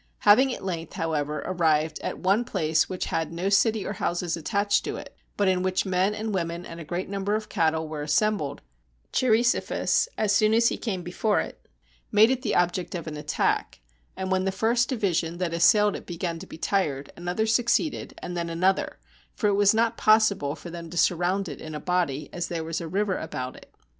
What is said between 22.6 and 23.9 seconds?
was a river about it.